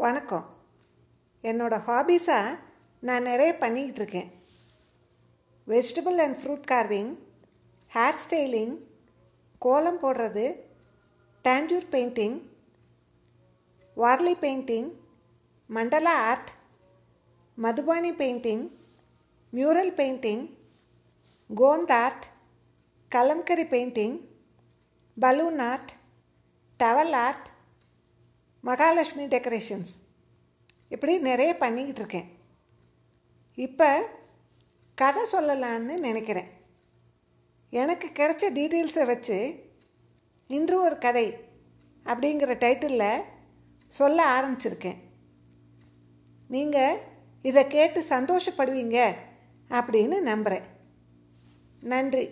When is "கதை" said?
34.94-35.22, 40.98-41.26